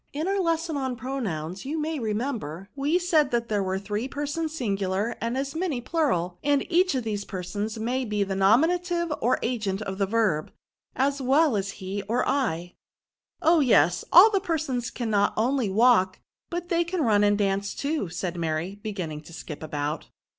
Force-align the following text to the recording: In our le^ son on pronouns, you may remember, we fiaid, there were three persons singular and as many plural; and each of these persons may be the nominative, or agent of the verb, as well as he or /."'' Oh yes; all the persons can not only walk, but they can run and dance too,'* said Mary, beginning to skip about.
In 0.13 0.27
our 0.27 0.33
le^ 0.39 0.57
son 0.57 0.77
on 0.77 0.95
pronouns, 0.95 1.63
you 1.63 1.79
may 1.79 1.99
remember, 1.99 2.69
we 2.75 2.97
fiaid, 2.97 3.49
there 3.49 3.61
were 3.61 3.77
three 3.77 4.07
persons 4.07 4.51
singular 4.51 5.15
and 5.21 5.37
as 5.37 5.53
many 5.53 5.79
plural; 5.79 6.39
and 6.43 6.65
each 6.71 6.95
of 6.95 7.03
these 7.03 7.23
persons 7.23 7.77
may 7.77 8.03
be 8.03 8.23
the 8.23 8.35
nominative, 8.35 9.13
or 9.21 9.37
agent 9.43 9.79
of 9.83 9.99
the 9.99 10.07
verb, 10.07 10.51
as 10.95 11.21
well 11.21 11.55
as 11.55 11.73
he 11.73 12.01
or 12.09 12.25
/."'' 12.29 13.07
Oh 13.47 13.59
yes; 13.59 14.03
all 14.11 14.31
the 14.31 14.39
persons 14.39 14.89
can 14.89 15.11
not 15.11 15.33
only 15.37 15.69
walk, 15.69 16.17
but 16.49 16.69
they 16.69 16.83
can 16.83 17.03
run 17.03 17.23
and 17.23 17.37
dance 17.37 17.75
too,'* 17.75 18.09
said 18.09 18.35
Mary, 18.37 18.79
beginning 18.81 19.21
to 19.21 19.33
skip 19.33 19.61
about. 19.61 20.07